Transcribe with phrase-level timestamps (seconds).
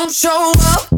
[0.00, 0.89] don't show up.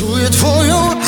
[0.00, 1.00] Czuję twoją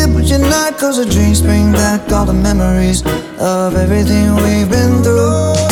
[0.00, 3.02] here, but you're not Cause the drinks bring back all the memories
[3.38, 5.69] Of everything we've been through.